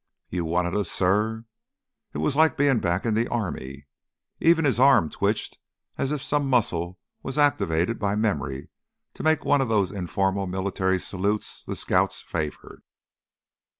"You 0.29 0.45
wanted 0.45 0.73
us, 0.73 0.89
suh?" 0.89 1.41
It 2.13 2.17
was 2.17 2.35
like 2.35 2.57
being 2.57 2.79
back 2.79 3.05
in 3.05 3.13
the 3.13 3.27
army. 3.27 3.85
Even 4.39 4.65
his 4.65 4.79
arm 4.79 5.11
twitched 5.11 5.59
as 5.95 6.11
if 6.11 6.23
some 6.23 6.49
muscle 6.49 6.97
was 7.21 7.37
activated 7.37 7.99
by 7.99 8.15
memory 8.15 8.69
to 9.13 9.21
make 9.21 9.45
one 9.45 9.61
of 9.61 9.69
those 9.69 9.91
informal 9.91 10.47
military 10.47 10.97
salutes 10.97 11.63
the 11.65 11.75
scouts 11.75 12.19
favored. 12.19 12.81